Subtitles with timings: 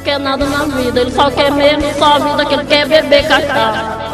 [0.00, 1.00] quer nada na vida.
[1.00, 4.10] Ele só quer mesmo só a vida que ele quer beber cachaça.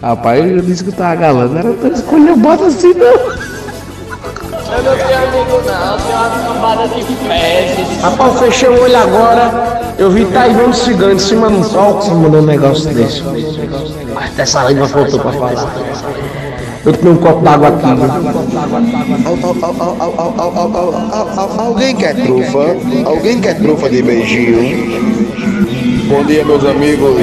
[0.00, 3.06] Rapaz, eu disse que tava galã, não era tão escolher bota assim não.
[3.06, 8.00] Eu não tenho amigo não, eu tenho uma cambada de fezes.
[8.02, 12.10] Rapaz, eu fechei o olho agora, eu vi Taivão cigano em cima do sol, que
[12.10, 13.22] mandou um negócio desse.
[14.14, 15.68] Mas até essa língua faltou pra falar.
[16.84, 17.94] Eu tenho um copo d'água aqui.
[17.94, 18.47] viu?
[21.58, 22.76] Alguém quer trufa?
[23.06, 25.38] Alguém quer trufa de beijinho?
[26.08, 27.18] Bom dia, meus amigos.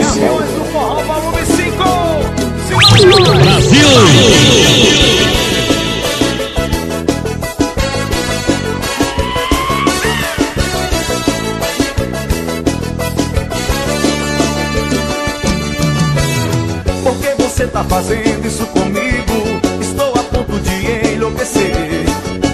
[17.03, 19.61] Por que você tá fazendo isso comigo?
[19.79, 22.05] Estou a ponto de enlouquecer.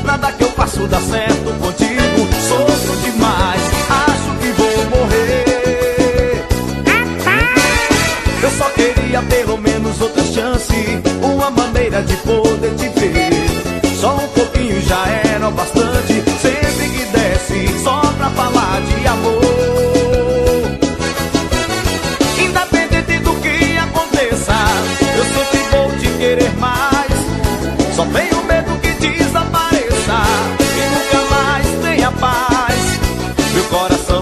[0.06, 2.28] Nada que eu faço dá certo contigo.
[2.48, 6.46] Sofro demais, acho que vou morrer.
[8.42, 10.74] Eu só queria pelo menos outra chance.
[11.22, 12.51] Uma maneira de poder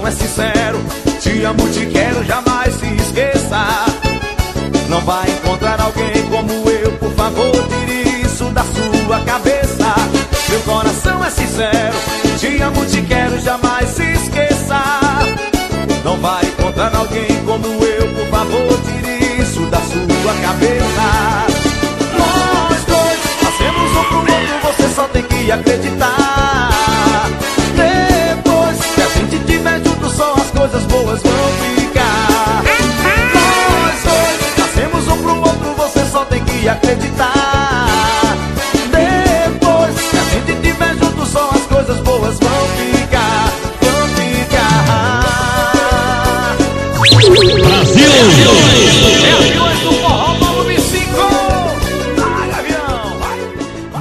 [0.09, 0.79] é sincero,
[1.19, 3.85] te amo, te quero, jamais se esqueça.
[4.89, 9.58] Não vai encontrar alguém como eu, por favor, tire isso da sua cabeça.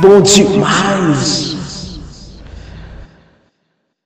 [0.01, 1.58] Bom demais.